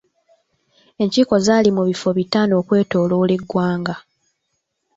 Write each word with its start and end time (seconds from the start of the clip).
Enkiiko 1.01 1.35
zaali 1.45 1.69
mu 1.77 1.83
bifo 1.89 2.09
bitaano 2.17 2.53
okwetooloola 2.61 3.33
eggwanga. 3.37 3.95